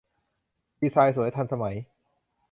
[0.81, 1.75] ดีไซน์สวย ทันสมัย